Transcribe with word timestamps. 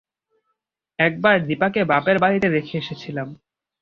একবার 0.99 1.35
দিপাকে 1.47 1.81
বাপের 1.91 2.17
বাড়িতে 2.23 2.47
রেখে 2.49 2.75
এসেছিলাম। 2.77 3.27